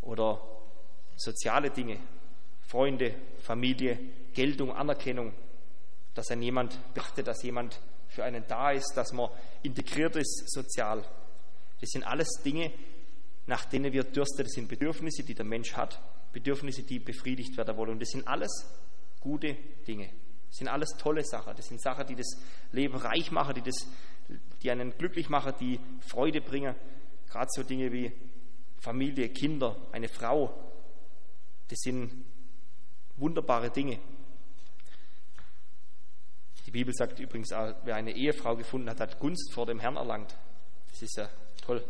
[0.00, 0.40] Oder
[1.16, 1.98] soziale Dinge,
[2.60, 3.98] Freunde, Familie,
[4.32, 5.32] Geltung, Anerkennung,
[6.14, 9.30] dass ein jemand beachtet, dass jemand für einen da ist, dass man
[9.62, 11.04] integriert ist sozial.
[11.80, 12.72] Das sind alles Dinge,
[13.46, 14.44] nach denen wir dürsten.
[14.44, 16.00] Das sind Bedürfnisse, die der Mensch hat,
[16.32, 17.90] Bedürfnisse, die befriedigt werden wollen.
[17.90, 18.50] Und das sind alles
[19.20, 20.08] gute Dinge.
[20.56, 21.54] Das sind alles tolle Sachen.
[21.54, 22.34] Das sind Sachen, die das
[22.72, 23.86] Leben reich machen, die, das,
[24.62, 26.74] die einen glücklich machen, die Freude bringen.
[27.28, 28.10] Gerade so Dinge wie
[28.80, 30.58] Familie, Kinder, eine Frau.
[31.68, 32.24] Das sind
[33.18, 33.98] wunderbare Dinge.
[36.64, 39.96] Die Bibel sagt übrigens auch, wer eine Ehefrau gefunden hat, hat Gunst vor dem Herrn
[39.96, 40.34] erlangt.
[40.90, 41.28] Das ist ja
[41.60, 41.84] toll.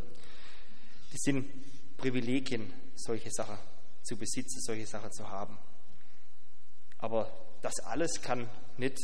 [1.12, 3.58] Das sind Privilegien, solche Sachen
[4.02, 5.56] zu besitzen, solche Sachen zu haben.
[6.98, 8.98] Aber das alles kann nicht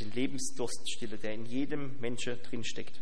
[0.00, 3.00] den Lebensdurst stillen, der in jedem Menschen drinsteckt.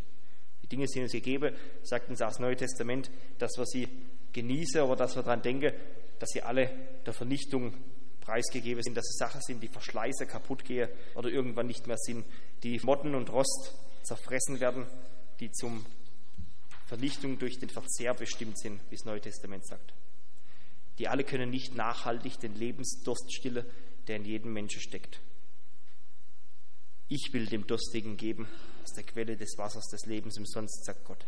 [0.62, 3.88] Die Dinge sind uns gegeben, sagt uns das Neue Testament, dass wir sie
[4.32, 5.72] genießen, aber dass wir daran denken,
[6.18, 6.70] dass sie alle
[7.04, 7.74] der Vernichtung
[8.20, 12.24] preisgegeben sind, dass es Sachen sind, die verschleißen, kaputt gehen oder irgendwann nicht mehr sind,
[12.62, 14.86] die Motten und Rost zerfressen werden,
[15.40, 15.84] die zum
[16.86, 19.92] Vernichtung durch den Verzehr bestimmt sind, wie das Neue Testament sagt.
[20.98, 23.64] Die alle können nicht nachhaltig den Lebensdurst stillen,
[24.08, 25.20] der in jedem Menschen steckt.
[27.08, 28.48] Ich will dem Durstigen geben
[28.82, 31.26] aus der Quelle des Wassers des Lebens umsonst, sagt Gott.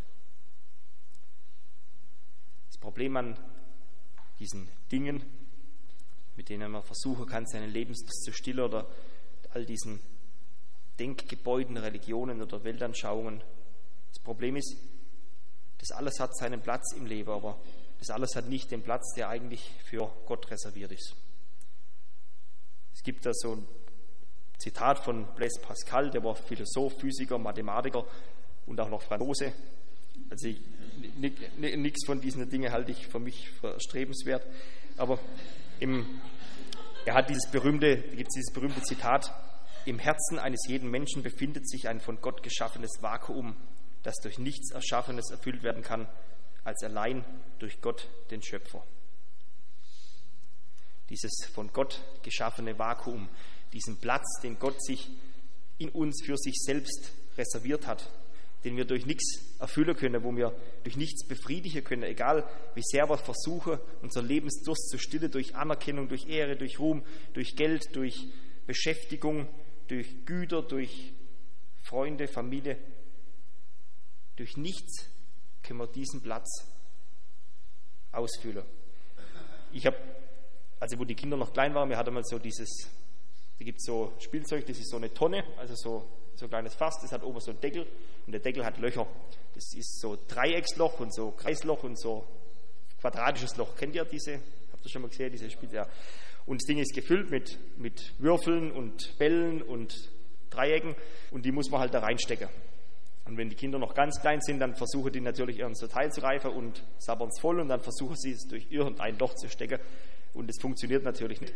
[2.69, 3.39] Das Problem an
[4.39, 5.23] diesen Dingen,
[6.37, 8.87] mit denen man versuchen kann, seinen Lebensdurst zu stillen oder
[9.51, 10.01] all diesen
[10.99, 13.43] Denkgebäuden, Religionen oder Weltanschauungen.
[14.09, 14.77] Das Problem ist,
[15.79, 17.61] das alles hat seinen Platz im Leben, aber
[17.99, 21.15] das alles hat nicht den Platz, der eigentlich für Gott reserviert ist.
[22.95, 23.67] Es gibt da so ein
[24.59, 28.07] Zitat von Blaise Pascal, der war Philosoph, Physiker, Mathematiker
[28.67, 29.53] und auch noch Franzose.
[30.31, 30.49] Also
[31.59, 34.47] nichts von diesen Dingen halte ich für mich für strebenswert.
[34.97, 35.19] Aber
[35.81, 36.21] im,
[37.05, 39.35] er hat dieses berühmte, gibt dieses berühmte Zitat,
[39.87, 43.57] im Herzen eines jeden Menschen befindet sich ein von Gott geschaffenes Vakuum,
[44.03, 46.09] das durch nichts Erschaffenes erfüllt werden kann,
[46.63, 47.25] als allein
[47.59, 48.83] durch Gott, den Schöpfer
[51.11, 53.29] dieses von Gott geschaffene Vakuum,
[53.73, 55.11] diesen Platz, den Gott sich
[55.79, 58.11] in uns für sich selbst reserviert hat,
[58.65, 63.09] den wir durch nichts erfüllen können, wo wir durch nichts befriedigen können, egal wie sehr
[63.09, 68.29] wir versuchen, unser Lebensdurst zu stillen, durch Anerkennung, durch Ehre, durch Ruhm, durch Geld, durch
[68.67, 69.49] Beschäftigung,
[69.89, 71.13] durch Güter, durch
[71.83, 72.79] Freunde, Familie.
[74.37, 75.07] Durch nichts
[75.63, 76.67] können wir diesen Platz
[78.13, 78.65] ausfüllen.
[79.73, 79.97] Ich habe
[80.85, 82.91] also wo die Kinder noch klein waren, wir hatten mal so dieses,
[83.59, 86.75] da gibt es so Spielzeug, das ist so eine Tonne, also so, so ein kleines
[86.75, 87.87] Fass, das hat oben so einen Deckel
[88.27, 89.07] und der Deckel hat Löcher.
[89.55, 92.27] Das ist so Dreiecksloch und so Kreisloch und so
[93.01, 93.75] quadratisches Loch.
[93.77, 94.35] Kennt ihr diese?
[94.73, 95.87] Habt ihr schon mal gesehen, diese Spielzeug?
[95.87, 95.89] Ja.
[96.45, 100.11] Und das Ding ist gefüllt mit, mit Würfeln und Bällen und
[100.51, 100.95] Dreiecken
[101.31, 102.51] und die muss man halt da reinstecken.
[103.25, 106.21] Und wenn die Kinder noch ganz klein sind, dann versuchen die natürlich ihren Teil zu
[106.21, 109.79] reifen und sabbern es voll und dann versuchen sie es durch irgendein Loch zu stecken
[110.35, 111.55] und es funktioniert natürlich nicht.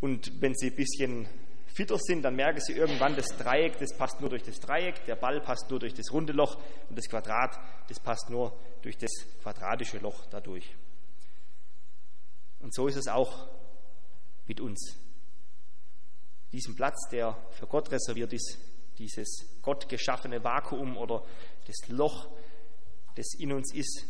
[0.00, 1.28] Und wenn sie ein bisschen
[1.74, 5.16] fitter sind, dann merken sie irgendwann, das Dreieck, das passt nur durch das Dreieck, der
[5.16, 6.56] Ball passt nur durch das runde Loch
[6.88, 9.10] und das Quadrat, das passt nur durch das
[9.42, 10.74] quadratische Loch dadurch.
[12.60, 13.48] Und so ist es auch
[14.46, 14.96] mit uns.
[16.52, 18.58] Diesen Platz, der für Gott reserviert ist,
[18.98, 21.24] dieses Gott geschaffene Vakuum oder
[21.66, 22.28] das Loch,
[23.16, 24.06] das in uns ist,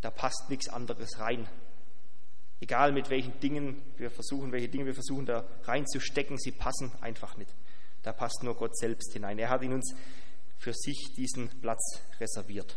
[0.00, 1.48] da passt nichts anderes rein.
[2.60, 7.36] Egal mit welchen Dingen wir versuchen, welche Dinge wir versuchen da reinzustecken, sie passen einfach
[7.36, 7.54] nicht.
[8.02, 9.38] Da passt nur Gott selbst hinein.
[9.38, 9.94] Er hat in uns
[10.56, 12.76] für sich diesen Platz reserviert.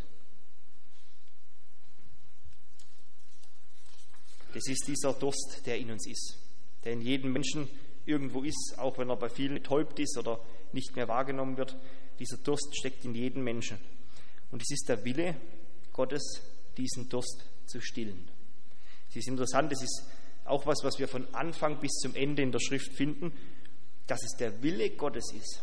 [4.54, 6.38] Das ist dieser Durst, der in uns ist,
[6.84, 7.70] der in jedem Menschen
[8.06, 10.40] irgendwo ist, auch wenn er bei vielen betäubt ist oder
[10.74, 11.78] nicht mehr wahrgenommen wird.
[12.20, 13.78] Dieser Durst steckt in jedem Menschen.
[14.52, 15.36] Und es ist der Wille
[15.94, 16.42] Gottes,
[16.78, 18.30] diesen Durst zu stillen.
[19.12, 20.08] Es ist interessant, es ist
[20.46, 23.34] auch was, was wir von Anfang bis zum Ende in der Schrift finden,
[24.08, 25.62] dass es der Wille Gottes ist,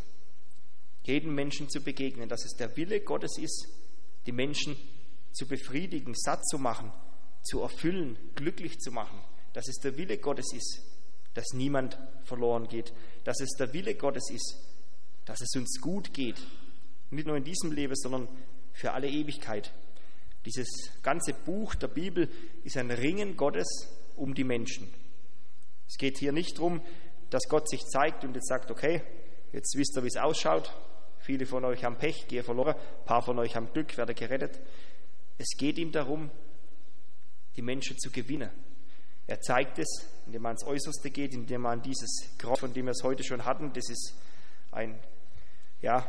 [1.02, 3.68] jedem Menschen zu begegnen, dass es der Wille Gottes ist,
[4.26, 4.76] die Menschen
[5.32, 6.92] zu befriedigen, satt zu machen,
[7.42, 9.18] zu erfüllen, glücklich zu machen,
[9.54, 10.82] dass es der Wille Gottes ist,
[11.32, 12.92] dass niemand verloren geht,
[13.24, 14.56] dass es der Wille Gottes ist,
[15.24, 16.36] dass es uns gut geht,
[17.10, 18.28] nicht nur in diesem Leben, sondern
[18.72, 19.72] für alle Ewigkeit.
[20.44, 20.68] Dieses
[21.02, 22.28] ganze Buch der Bibel
[22.64, 24.88] ist ein Ringen Gottes um die Menschen.
[25.88, 26.82] Es geht hier nicht darum,
[27.30, 29.02] dass Gott sich zeigt und jetzt sagt, okay,
[29.52, 30.72] jetzt wisst ihr, wie es ausschaut.
[31.18, 34.60] Viele von euch haben Pech, gehe verloren, ein paar von euch haben Glück, werde gerettet.
[35.36, 36.30] Es geht ihm darum,
[37.56, 38.50] die Menschen zu gewinnen.
[39.26, 42.92] Er zeigt es, indem man ans Äußerste geht, indem man dieses Kreuz, von dem wir
[42.92, 44.14] es heute schon hatten, das ist
[44.70, 44.98] ein,
[45.82, 46.06] ja,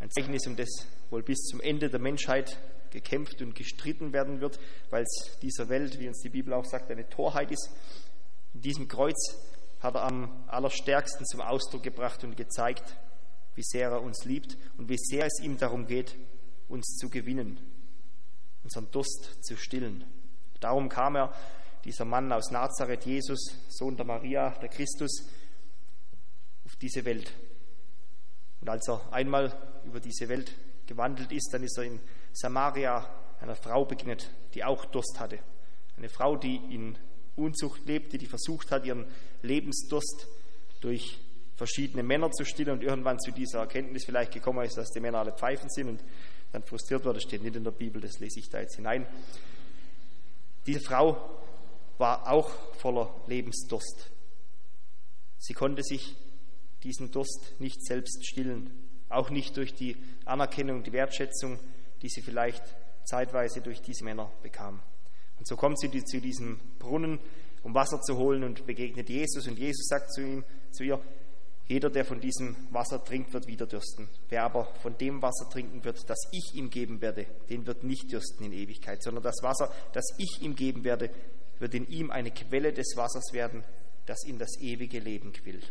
[0.00, 0.68] ein Zeichen um das
[1.10, 2.58] wohl bis zum Ende der Menschheit
[2.90, 4.58] gekämpft und gestritten werden wird,
[4.90, 7.70] weil es dieser Welt, wie uns die Bibel auch sagt, eine Torheit ist.
[8.54, 9.16] In diesem Kreuz
[9.80, 12.96] hat er am allerstärksten zum Ausdruck gebracht und gezeigt,
[13.54, 16.16] wie sehr er uns liebt und wie sehr es ihm darum geht,
[16.68, 17.58] uns zu gewinnen,
[18.62, 20.04] unseren Durst zu stillen.
[20.60, 21.32] Darum kam er,
[21.84, 25.24] dieser Mann aus Nazareth, Jesus, Sohn der Maria, der Christus,
[26.64, 27.32] auf diese Welt.
[28.60, 29.52] Und als er einmal
[29.84, 30.52] über diese Welt
[30.86, 32.00] gewandelt ist, dann ist er in
[32.32, 33.08] Samaria
[33.40, 35.38] einer Frau begegnet, die auch Durst hatte.
[35.96, 36.96] Eine Frau, die in
[37.36, 39.06] Unzucht lebte, die versucht hat, ihren
[39.42, 40.26] Lebensdurst
[40.80, 41.18] durch
[41.56, 45.18] verschiedene Männer zu stillen und irgendwann zu dieser Erkenntnis vielleicht gekommen ist, dass die Männer
[45.18, 46.04] alle Pfeifen sind und
[46.52, 47.14] dann frustriert war.
[47.14, 49.06] Das steht nicht in der Bibel, das lese ich da jetzt hinein.
[50.66, 51.16] Diese Frau
[51.98, 54.10] war auch voller Lebensdurst.
[55.38, 56.16] Sie konnte sich
[56.84, 58.70] diesen Durst nicht selbst stillen,
[59.08, 61.58] auch nicht durch die Anerkennung, die Wertschätzung,
[62.02, 62.62] die sie vielleicht
[63.04, 64.80] zeitweise durch diese Männer bekam.
[65.38, 67.18] Und so kommt sie zu diesem Brunnen,
[67.62, 69.46] um Wasser zu holen und begegnet Jesus.
[69.46, 71.00] Und Jesus sagt zu ihm, zu ihr,
[71.66, 74.08] jeder, der von diesem Wasser trinkt, wird wieder dürsten.
[74.30, 78.10] Wer aber von dem Wasser trinken wird, das ich ihm geben werde, den wird nicht
[78.10, 81.10] dürsten in Ewigkeit, sondern das Wasser, das ich ihm geben werde,
[81.58, 83.64] wird in ihm eine Quelle des Wassers werden,
[84.06, 85.70] das in das ewige Leben quillt.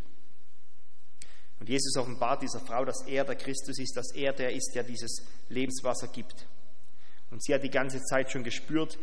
[1.59, 4.83] Und Jesus offenbart dieser Frau, dass er der Christus ist, dass er der ist, der
[4.83, 6.47] dieses Lebenswasser gibt.
[7.31, 8.97] Und sie hat die ganze Zeit schon gespürt,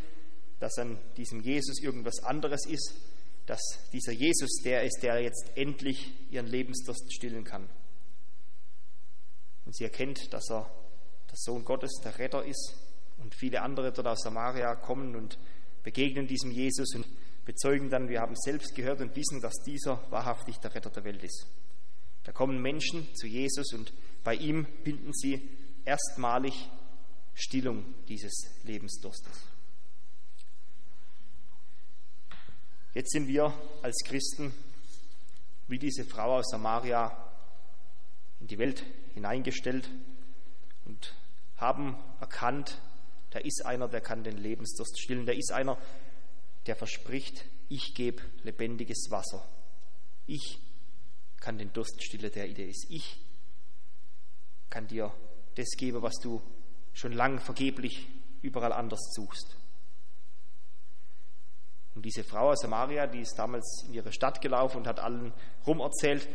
[0.60, 2.94] dass an diesem Jesus irgendwas anderes ist,
[3.46, 3.60] dass
[3.92, 7.68] dieser Jesus der ist, der jetzt endlich ihren Lebensdurst stillen kann.
[9.66, 10.70] Und sie erkennt, dass er
[11.30, 12.74] der Sohn Gottes, der Retter ist
[13.18, 15.38] und viele andere dort aus Samaria kommen und
[15.82, 17.06] begegnen diesem Jesus und
[17.44, 21.22] bezeugen dann, wir haben selbst gehört und wissen, dass dieser wahrhaftig der Retter der Welt
[21.22, 21.46] ist.
[22.24, 25.48] Da kommen Menschen zu Jesus und bei ihm finden sie
[25.84, 26.68] erstmalig
[27.34, 28.32] Stillung dieses
[28.64, 29.42] Lebensdurstes.
[32.94, 34.54] Jetzt sind wir als Christen
[35.66, 37.16] wie diese Frau aus Samaria
[38.40, 38.84] in die Welt
[39.14, 39.88] hineingestellt
[40.84, 41.14] und
[41.56, 42.80] haben erkannt,
[43.30, 45.78] da ist einer, der kann den Lebensdurst stillen, da ist einer,
[46.66, 49.46] der verspricht, ich gebe lebendiges Wasser.
[50.26, 50.60] Ich
[51.44, 52.86] kann den Durst stillen, der in dir ist.
[52.88, 53.20] Ich
[54.70, 55.12] kann dir
[55.56, 56.40] das geben, was du
[56.94, 58.08] schon lang vergeblich
[58.40, 59.58] überall anders suchst.
[61.94, 65.34] Und diese Frau aus Samaria, die ist damals in ihre Stadt gelaufen und hat allen
[65.66, 66.26] rum erzählt,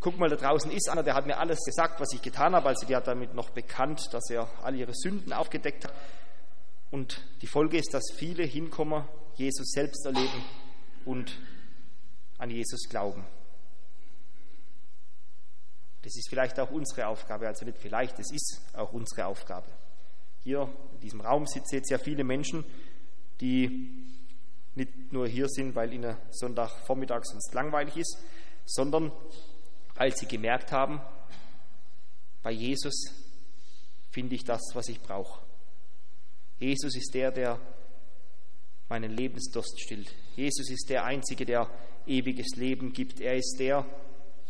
[0.00, 2.68] guck mal, da draußen ist einer, der hat mir alles gesagt, was ich getan habe.
[2.68, 5.94] Also die hat damit noch bekannt, dass er all ihre Sünden aufgedeckt hat.
[6.90, 10.44] Und die Folge ist, dass viele hinkommen, Jesus selbst erleben
[11.06, 11.40] und
[12.36, 13.24] an Jesus glauben.
[16.08, 19.66] Das ist vielleicht auch unsere Aufgabe, also nicht vielleicht, es ist auch unsere Aufgabe.
[20.42, 22.64] Hier in diesem Raum sitzen jetzt ja viele Menschen,
[23.42, 24.06] die
[24.74, 28.16] nicht nur hier sind, weil ihnen Sonntagvormittag sonst langweilig ist,
[28.64, 29.12] sondern
[29.96, 31.02] weil sie gemerkt haben,
[32.42, 33.12] bei Jesus
[34.10, 35.42] finde ich das, was ich brauche.
[36.58, 37.60] Jesus ist der, der
[38.88, 40.10] meinen Lebensdurst stillt.
[40.36, 41.68] Jesus ist der Einzige, der
[42.06, 43.20] ewiges Leben gibt.
[43.20, 43.84] Er ist der,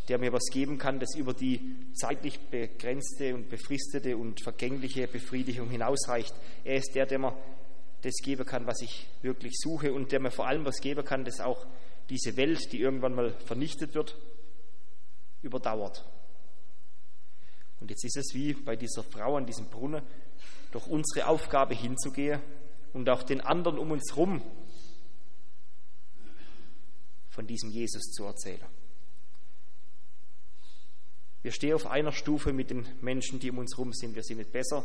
[0.08, 5.68] der mir was geben kann, das über die zeitlich begrenzte und befristete und vergängliche Befriedigung
[5.68, 6.34] hinausreicht.
[6.64, 7.36] Er ist der, der mir
[8.02, 11.24] das geben kann, was ich wirklich suche und der mir vor allem was geben kann,
[11.24, 11.66] das auch
[12.08, 14.16] diese Welt, die irgendwann mal vernichtet wird,
[15.42, 16.04] überdauert.
[17.80, 20.02] Und jetzt ist es wie bei dieser Frau an diesem Brunnen,
[20.72, 22.40] doch unsere Aufgabe hinzugehen
[22.92, 24.42] und auch den anderen um uns herum
[27.28, 28.77] von diesem Jesus zu erzählen.
[31.42, 34.14] Wir stehen auf einer Stufe mit den Menschen, die um uns herum sind.
[34.14, 34.84] Wir sind nicht besser,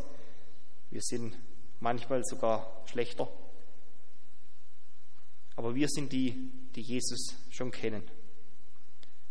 [0.91, 1.37] wir sind
[1.79, 3.27] manchmal sogar schlechter.
[5.55, 8.03] Aber wir sind die, die Jesus schon kennen.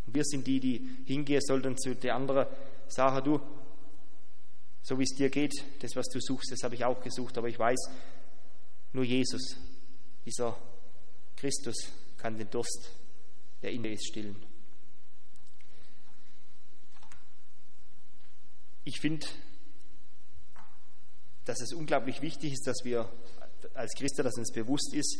[0.06, 2.46] Und wir sind die, die hingehen sollten zu den anderen,
[2.88, 3.40] sagen, du,
[4.82, 7.48] so wie es dir geht, das, was du suchst, das habe ich auch gesucht, aber
[7.48, 7.78] ich weiß,
[8.92, 9.56] nur Jesus,
[10.26, 10.56] dieser
[11.36, 12.90] Christus, kann den Durst,
[13.62, 14.51] der in dir ist, stillen.
[18.84, 19.26] Ich finde,
[21.44, 23.08] dass es unglaublich wichtig ist, dass wir
[23.74, 25.18] als Christen, dass uns bewusst ist,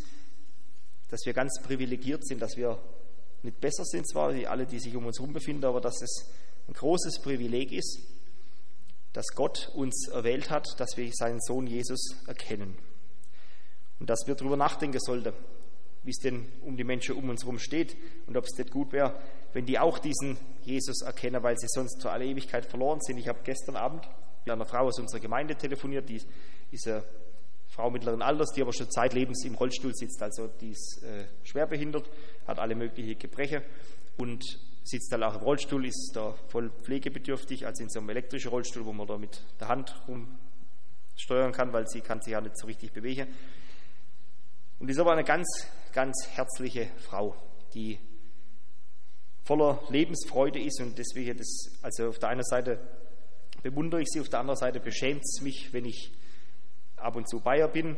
[1.10, 2.78] dass wir ganz privilegiert sind, dass wir
[3.42, 6.30] nicht besser sind zwar wie alle, die sich um uns herum befinden, aber dass es
[6.68, 8.00] ein großes Privileg ist,
[9.12, 12.78] dass Gott uns erwählt hat, dass wir seinen Sohn Jesus erkennen.
[13.98, 15.32] Und dass wir darüber nachdenken sollten,
[16.02, 17.96] wie es denn um die Menschen um uns herum steht
[18.26, 19.20] und ob es nicht gut wäre,
[19.52, 23.18] wenn die auch diesen Jesus erkennen, weil sie sonst zu aller Ewigkeit verloren sind.
[23.18, 24.08] Ich habe gestern Abend
[24.44, 26.20] mit einer Frau aus unserer Gemeinde telefoniert, die
[26.70, 27.04] ist eine
[27.68, 30.22] Frau mittleren Alters, die aber schon zeitlebens im Rollstuhl sitzt.
[30.22, 32.10] Also die ist äh, schwerbehindert,
[32.46, 33.62] hat alle möglichen Gebrechen
[34.18, 34.44] und
[34.84, 38.84] sitzt dann auch im Rollstuhl, ist da voll pflegebedürftig, also in so einem elektrischen Rollstuhl,
[38.84, 42.66] wo man da mit der Hand rumsteuern kann, weil sie kann sich ja nicht so
[42.66, 43.28] richtig bewegen.
[44.78, 45.46] Und ist aber eine ganz,
[45.92, 47.36] ganz herzliche Frau,
[47.72, 47.98] die
[49.44, 52.78] voller Lebensfreude ist und deswegen das, also auf der einen Seite
[53.62, 56.12] bewundere ich sie, auf der anderen Seite beschämt es mich, wenn ich
[56.96, 57.96] ab und zu ihr bin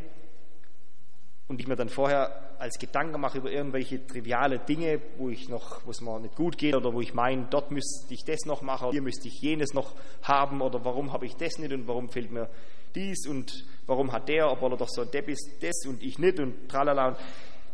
[1.48, 5.84] und ich mir dann vorher als Gedanken mache über irgendwelche triviale Dinge, wo ich noch,
[5.84, 8.62] wo es mir nicht gut geht oder wo ich meine, dort müsste ich das noch
[8.62, 12.08] machen, hier müsste ich jenes noch haben oder warum habe ich das nicht und warum
[12.08, 12.48] fehlt mir
[12.94, 16.18] dies und warum hat der, obwohl er doch so ein Depp ist, das und ich
[16.18, 17.08] nicht und tralala.
[17.08, 17.16] Und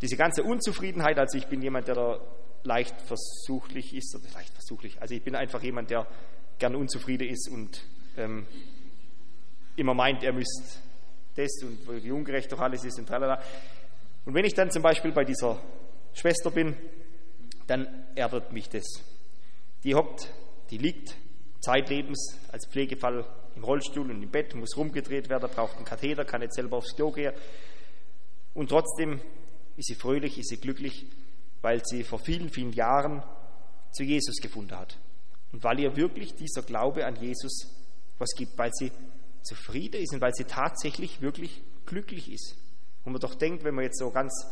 [0.03, 2.21] diese ganze Unzufriedenheit, also ich bin jemand, der da
[2.63, 6.07] leicht versuchlich ist, oder leicht versuchlich, also ich bin einfach jemand, der
[6.59, 7.83] gern unzufrieden ist und
[8.17, 8.47] ähm,
[9.77, 10.63] immer meint, er müsste
[11.37, 13.43] das und wie ungerecht doch alles ist und tralala.
[14.25, 15.61] Und wenn ich dann zum Beispiel bei dieser
[16.13, 16.77] Schwester bin,
[17.67, 18.85] dann ärgert mich das.
[19.85, 20.29] Die hockt,
[20.71, 21.17] die liegt
[21.61, 23.25] zeitlebens als Pflegefall
[23.57, 26.95] im Rollstuhl und im Bett, muss rumgedreht werden, braucht einen Katheter, kann nicht selber aufs
[26.95, 27.33] Klo gehen.
[28.55, 29.21] Und trotzdem
[29.77, 31.07] ist sie fröhlich, ist sie glücklich,
[31.63, 33.23] weil sie vor vielen, vielen Jahren
[33.93, 34.99] zu Jesus gefunden hat.
[35.53, 37.67] Und weil ihr wirklich dieser Glaube an Jesus
[38.19, 38.93] was gibt, weil sie
[39.43, 42.57] zufrieden ist und weil sie tatsächlich wirklich glücklich ist.
[43.05, 44.47] Und man doch denkt, wenn man jetzt so ganz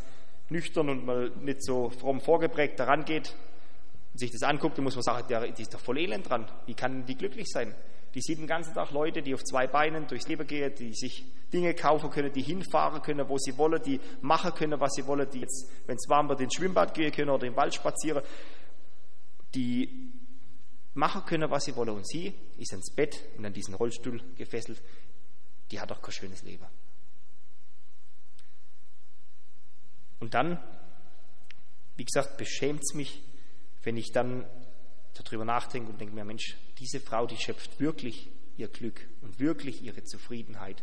[0.49, 3.35] nüchtern und mal nicht so fromm vorgeprägt daran geht
[4.12, 6.51] und sich das anguckt, dann muss man sagen, die ist doch voll elend dran.
[6.66, 7.75] Wie kann die glücklich sein?
[8.14, 11.25] Die sieht den ganzen Tag Leute, die auf zwei Beinen durchs Leben gehen, die sich
[11.53, 15.29] Dinge kaufen können, die hinfahren können, wo sie wollen, die machen können, was sie wollen,
[15.31, 18.23] die jetzt, wenn es warm wird, ins Schwimmbad gehen können oder im Wald spazieren,
[19.55, 20.12] die
[20.94, 21.90] machen können, was sie wollen.
[21.90, 24.83] Und sie ist ans Bett und an diesen Rollstuhl gefesselt.
[25.71, 26.66] Die hat doch kein schönes Leben.
[30.21, 30.59] Und dann,
[31.97, 33.23] wie gesagt, beschämt es mich,
[33.85, 34.47] wenn ich dann
[35.14, 39.83] darüber nachdenke und denke mir, Mensch, diese Frau, die schöpft wirklich ihr Glück und wirklich
[39.83, 40.83] ihre Zufriedenheit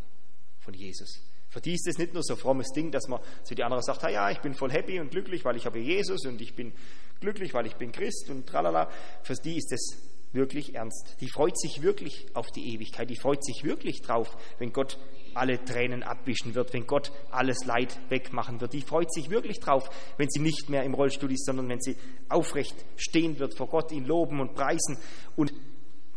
[0.59, 1.21] von Jesus.
[1.49, 3.83] Für die ist es nicht nur so ein frommes Ding, dass man zu die anderen
[3.83, 6.73] sagt, ja, ich bin voll happy und glücklich, weil ich habe Jesus und ich bin
[7.21, 8.89] glücklich, weil ich bin Christ und tralala.
[9.23, 11.15] Für die ist es wirklich ernst.
[11.21, 13.09] Die freut sich wirklich auf die Ewigkeit.
[13.09, 14.99] Die freut sich wirklich drauf, wenn Gott
[15.33, 18.73] alle Tränen abwischen wird, wenn Gott alles Leid wegmachen wird.
[18.73, 21.97] Die freut sich wirklich drauf, wenn sie nicht mehr im Rollstuhl ist, sondern wenn sie
[22.29, 24.97] aufrecht stehen wird vor Gott, ihn loben und preisen
[25.35, 25.53] und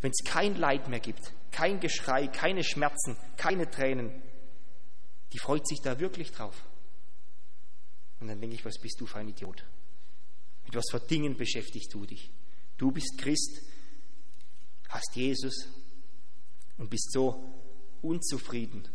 [0.01, 4.21] wenn es kein Leid mehr gibt, kein Geschrei, keine Schmerzen, keine Tränen,
[5.33, 6.55] die freut sich da wirklich drauf.
[8.21, 9.63] Und dann denke ich, was bist du für ein Idiot?
[10.65, 12.31] Mit was für Dingen beschäftigst du dich?
[12.77, 13.61] Du bist Christ,
[14.89, 15.67] hast Jesus
[16.77, 17.43] und bist so
[18.01, 18.87] unzufrieden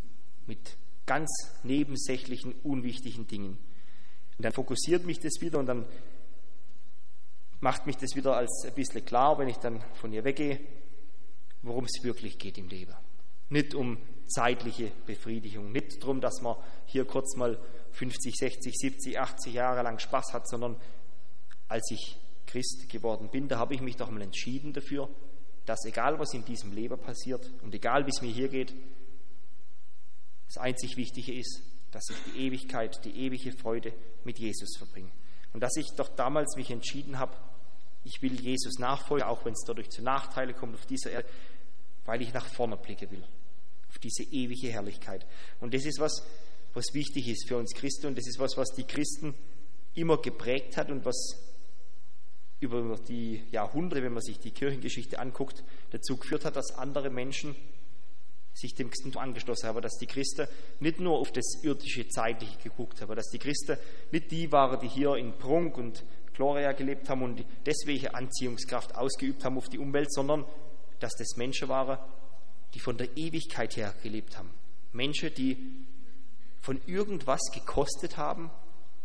[0.47, 0.77] mit
[1.07, 1.31] ganz
[1.63, 3.59] nebensächlichen, unwichtigen Dingen.
[4.37, 5.87] Und dann fokussiert mich das wieder und dann
[7.61, 10.61] macht mich das wieder als ein bisschen klar, wenn ich dann von ihr weggehe,
[11.63, 12.95] worum es wirklich geht im Leben.
[13.49, 17.59] Nicht um zeitliche Befriedigung, nicht darum, dass man hier kurz mal
[17.93, 20.77] 50, 60, 70, 80 Jahre lang Spaß hat, sondern
[21.69, 25.09] als ich Christ geworden bin, da habe ich mich doch mal entschieden dafür,
[25.67, 28.75] dass egal was in diesem Leben passiert und egal wie es mir hier geht,
[30.47, 33.93] das einzig Wichtige ist, dass ich die Ewigkeit, die ewige Freude
[34.25, 35.11] mit Jesus verbringe.
[35.53, 37.37] Und dass ich doch damals mich entschieden habe,
[38.03, 41.29] ich will Jesus nachfolgen, auch wenn es dadurch zu Nachteilen kommt auf dieser Erde,
[42.05, 43.25] weil ich nach vorne blicken will,
[43.89, 45.27] auf diese ewige Herrlichkeit.
[45.61, 46.23] Und das ist was,
[46.75, 49.35] was wichtig ist für uns Christen und das ist was, was die Christen
[49.95, 51.39] immer geprägt hat und was
[52.65, 57.55] über die Jahrhunderte, wenn man sich die Kirchengeschichte anguckt, dazu geführt hat, dass andere Menschen
[58.55, 60.47] sich dem Christentum angeschlossen haben, dass die Christen
[60.81, 63.77] nicht nur auf das irdische Zeitliche geguckt haben, dass die Christen
[64.12, 66.05] nicht die waren, die hier in Prunk und
[66.35, 70.45] Gloria gelebt haben und deswegen Anziehungskraft ausgeübt haben auf die Umwelt, sondern
[71.01, 71.99] dass das Menschen waren,
[72.75, 74.51] die von der Ewigkeit her gelebt haben.
[74.93, 75.85] Menschen, die
[76.61, 78.51] von irgendwas gekostet haben,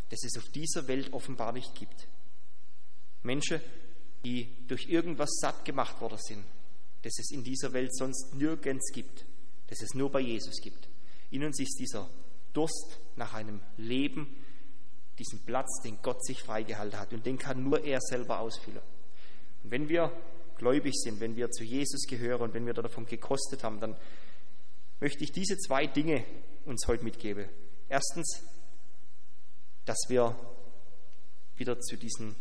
[0.09, 2.07] das es auf dieser Welt offenbar nicht gibt.
[3.23, 3.61] Menschen,
[4.23, 6.43] die durch irgendwas satt gemacht worden sind,
[7.03, 9.25] das es in dieser Welt sonst nirgends gibt,
[9.67, 10.89] das es nur bei Jesus gibt.
[11.31, 12.09] In uns ist dieser
[12.53, 14.35] Durst nach einem Leben,
[15.17, 18.81] diesen Platz, den Gott sich freigehalten hat und den kann nur er selber ausfüllen.
[19.63, 20.11] Und wenn wir
[20.57, 23.95] gläubig sind, wenn wir zu Jesus gehören und wenn wir davon gekostet haben, dann
[24.99, 26.23] möchte ich diese zwei Dinge
[26.65, 27.47] uns heute mitgeben.
[27.87, 28.43] Erstens,
[29.85, 30.35] dass wir
[31.55, 32.35] wieder zu diesen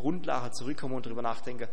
[0.00, 1.68] Grundlagen zurückkommen und darüber nachdenken,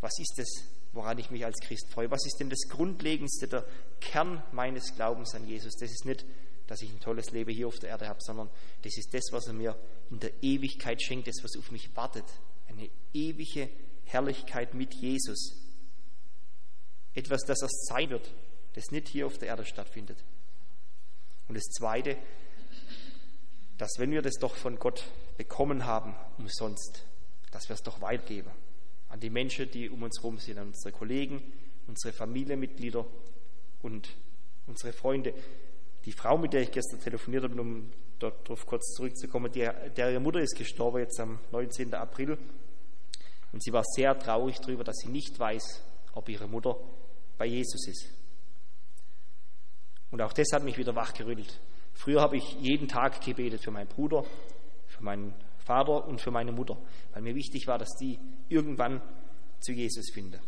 [0.00, 2.10] was ist es, woran ich mich als Christ freue?
[2.10, 3.64] Was ist denn das Grundlegendste, der
[4.00, 5.74] Kern meines Glaubens an Jesus?
[5.74, 6.24] Das ist nicht,
[6.66, 8.50] dass ich ein tolles Leben hier auf der Erde habe, sondern
[8.82, 9.76] das ist das, was er mir
[10.10, 12.24] in der Ewigkeit schenkt, das, was auf mich wartet.
[12.68, 13.68] Eine ewige
[14.04, 15.56] Herrlichkeit mit Jesus.
[17.14, 18.30] Etwas, das erst sein wird,
[18.74, 20.18] das nicht hier auf der Erde stattfindet.
[21.46, 22.16] Und das Zweite,
[23.78, 25.04] dass wenn wir das doch von Gott
[25.36, 27.04] bekommen haben, umsonst,
[27.50, 28.50] dass wir es doch weitergeben
[29.10, 31.42] an die Menschen, die um uns herum sind, an unsere Kollegen,
[31.86, 33.04] unsere Familienmitglieder
[33.82, 34.08] und
[34.66, 35.34] unsere Freunde.
[36.04, 40.20] Die Frau, mit der ich gestern telefoniert habe, um darauf kurz zurückzukommen, der, der ihre
[40.20, 41.92] Mutter ist gestorben jetzt am 19.
[41.94, 42.38] April
[43.52, 45.82] und sie war sehr traurig darüber, dass sie nicht weiß,
[46.14, 46.76] ob ihre Mutter
[47.36, 48.08] bei Jesus ist.
[50.10, 51.60] Und auch das hat mich wieder wachgerüttelt.
[51.94, 54.24] Früher habe ich jeden Tag gebetet für meinen Bruder,
[54.86, 56.78] für meinen Vater und für meine Mutter,
[57.12, 59.00] weil mir wichtig war, dass die irgendwann
[59.60, 60.40] zu Jesus finden.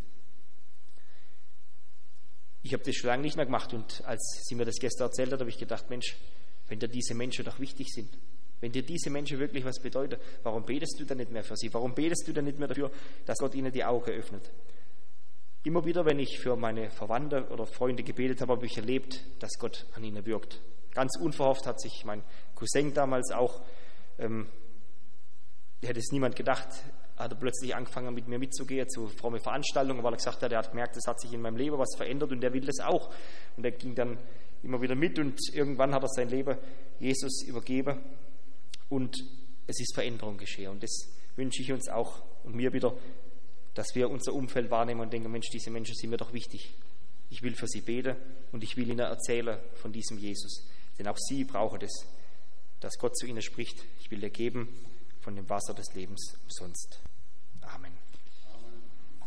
[2.61, 5.33] Ich habe das schon lange nicht mehr gemacht und als sie mir das gestern erzählt
[5.33, 6.15] hat, habe ich gedacht, Mensch,
[6.69, 8.17] wenn dir diese Menschen doch wichtig sind,
[8.61, 11.73] wenn dir diese Menschen wirklich was bedeuten, warum betest du dann nicht mehr für sie?
[11.73, 12.91] Warum betest du dann nicht mehr dafür,
[13.25, 14.49] dass Gott ihnen die Augen öffnet?
[15.65, 19.59] Immer wieder, wenn ich für meine Verwandte oder Freunde gebetet habe, habe ich erlebt, dass
[19.59, 20.61] Gott an ihnen wirkt.
[20.93, 22.23] Ganz unverhofft hat sich mein
[22.55, 23.61] Cousin damals auch,
[24.17, 24.47] ähm,
[25.87, 26.67] hätte es niemand gedacht,
[27.17, 30.59] hat er plötzlich angefangen, mit mir mitzugehen zu frommen Veranstaltungen, weil er gesagt hat, er
[30.59, 33.13] hat gemerkt, es hat sich in meinem Leben was verändert und er will das auch.
[33.55, 34.17] Und er ging dann
[34.63, 36.57] immer wieder mit und irgendwann hat er sein Leben
[36.99, 37.99] Jesus übergeben
[38.89, 39.17] und
[39.67, 40.71] es ist Veränderung geschehen.
[40.71, 42.95] Und das wünsche ich uns auch und mir wieder,
[43.73, 46.75] dass wir unser Umfeld wahrnehmen und denken, Mensch, diese Menschen sind mir doch wichtig.
[47.29, 48.15] Ich will für sie beten
[48.51, 50.67] und ich will ihnen erzählen von diesem Jesus.
[50.97, 52.05] Denn auch sie brauchen es,
[52.79, 53.83] dass Gott zu ihnen spricht.
[53.99, 54.69] Ich will dir geben
[55.23, 57.01] von dem Wasser des Lebens umsonst.